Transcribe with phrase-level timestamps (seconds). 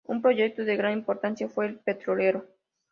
[0.07, 2.47] Un proyecto de gran importancia fue el petrolero.